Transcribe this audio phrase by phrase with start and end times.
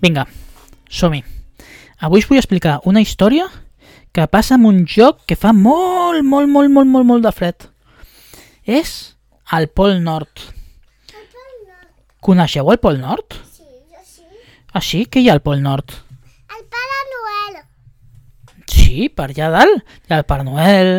[0.00, 0.26] Vinga,
[0.88, 1.22] som-hi.
[2.00, 3.46] Avui us vull explicar una història
[4.12, 7.66] que passa en un joc que fa molt, molt, molt, molt, molt, molt de fred.
[8.64, 9.14] És
[9.52, 10.46] al Pol Nord.
[12.20, 13.36] Coneixeu el Pol Nord?
[13.52, 14.24] Sí, jo sí.
[14.72, 15.04] Ah, sí?
[15.08, 15.94] Què hi ha al Pol Nord?
[16.52, 17.60] El Pare Noel.
[18.68, 19.84] Sí, per allà dalt.
[20.04, 20.92] Hi ha el Pare Noel,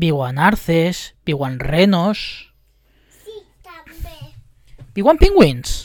[0.00, 2.24] viuen arces, viuen renos,
[3.22, 4.16] Sí, també.
[4.96, 5.79] viuen pingüins.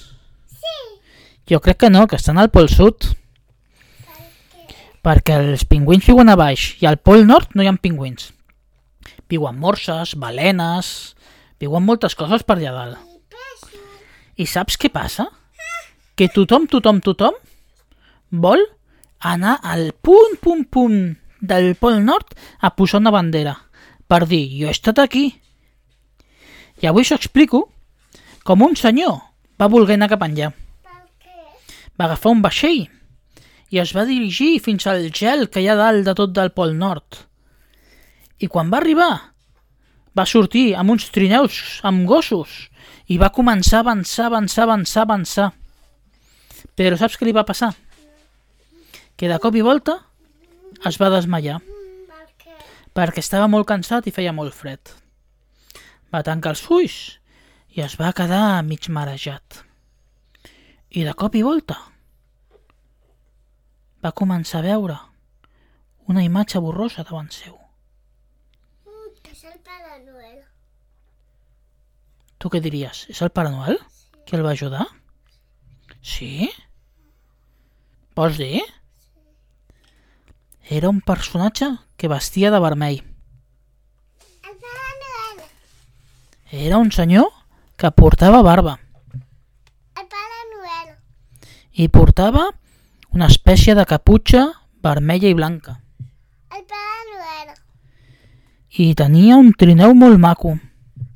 [1.49, 3.05] Jo crec que no, que estan al Pol Sud,
[4.05, 4.15] Per
[4.65, 4.77] què?
[5.05, 8.31] perquè els pingüins viuen a baix i al Pol Nord no hi ha pingüins.
[9.29, 11.15] Viuen morses, balenes,
[11.61, 12.97] viuen moltes coses per allà dalt.
[14.35, 15.29] I saps què passa?
[16.15, 17.37] Que tothom, tothom, tothom
[18.31, 18.65] vol
[19.19, 23.55] anar al punt, punt, punt del Pol Nord a posar una bandera
[24.07, 25.25] per dir, jo he estat aquí.
[26.81, 27.69] I avui us explico
[28.45, 29.17] com un senyor
[29.59, 30.51] va voler anar cap enllà.
[31.99, 32.85] Va agafar un vaixell
[33.73, 36.75] i es va dirigir fins al gel que hi ha dalt de tot del Pol
[36.77, 37.23] Nord.
[38.39, 39.13] I quan va arribar,
[40.15, 42.69] va sortir amb uns trineus amb gossos
[43.11, 45.49] i va començar a avançar, avançar, avançar, avançar.
[46.75, 47.73] Però saps què li va passar?
[49.15, 49.99] Que de cop i volta
[50.87, 52.55] es va desmaiar Per què?
[52.95, 54.91] perquè estava molt cansat i feia molt fred.
[56.11, 56.97] Va tancar els ulls
[57.75, 59.63] i es va quedar mig marejat.
[60.91, 61.75] I de cop i volta
[64.05, 64.97] va començar a veure
[66.11, 67.55] una imatge borrosa davant seu.
[68.85, 70.43] Mm, És el Pare Noel.
[72.37, 73.05] Tu què diries?
[73.09, 73.79] És el Pare Noel?
[74.25, 74.85] Qui el va ajudar?
[76.05, 76.51] Sí?
[78.15, 78.61] Vols dir?
[80.69, 83.01] Era un personatge que vestia de vermell.
[84.45, 85.43] El Pare Noel.
[86.69, 87.31] Era un senyor
[87.75, 88.77] que portava barba.
[91.75, 92.45] I portava
[93.11, 94.45] una espècie de caputxa
[94.83, 95.75] vermella i blanca.
[96.55, 97.55] El Pare Noel.
[98.79, 100.53] I tenia un trineu molt maco.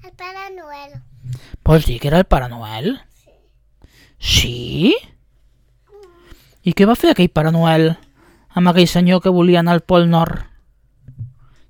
[0.03, 0.97] El Pare Noel.
[1.63, 2.97] Vols dir que era el Pare Noel?
[4.19, 4.95] Sí?
[6.67, 7.93] I què va fer aquell Pare Noel
[8.59, 10.43] amb aquell senyor que volia anar al Pol Nord?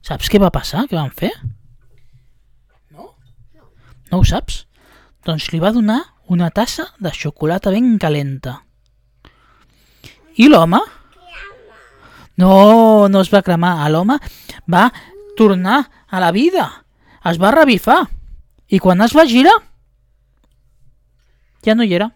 [0.02, 0.88] Saps què va passar?
[0.90, 1.30] Què van fer?
[2.90, 3.12] No?
[4.10, 4.64] No ho saps?
[5.28, 6.00] Doncs li va donar
[6.34, 8.64] una tassa de xocolata ben calenta.
[10.40, 10.80] I l'home?
[12.40, 13.90] No, no es va cremar.
[13.92, 14.16] L'home
[14.72, 14.86] va
[15.36, 16.70] tornar a la vida.
[17.28, 18.06] Es va revifar.
[18.70, 19.56] I quan es va girar,
[21.66, 22.12] ja no hi era.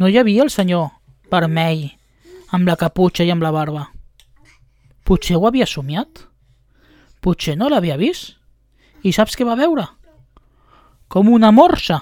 [0.00, 0.88] No hi havia el senyor
[1.32, 1.90] vermell,
[2.54, 3.88] amb la caputxa i amb la barba.
[5.04, 6.24] Potser ho havia somiat.
[7.20, 8.38] Potser no l'havia vist.
[9.02, 9.84] I saps què va veure?
[11.12, 12.00] Com una morsa.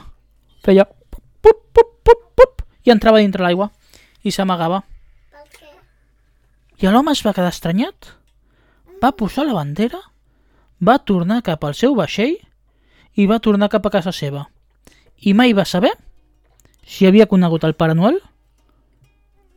[0.62, 3.70] Feia pup, pup, pup, pup, i entrava dintre l'aigua
[4.22, 4.82] i s'amagava.
[6.80, 8.14] I l'home es va quedar estranyat.
[9.02, 9.98] Va posar la bandera,
[10.80, 12.38] va tornar cap al seu vaixell
[13.20, 14.46] i va tornar cap a casa seva.
[15.20, 15.92] I mai va saber
[16.88, 18.16] si havia conegut el Pare Noel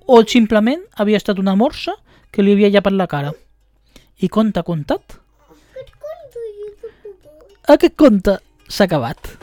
[0.06, 1.96] o simplement havia estat una morsa
[2.32, 3.32] que li havia llapat la cara.
[4.20, 5.16] I conte contat,
[7.72, 9.43] aquest conte s'ha acabat.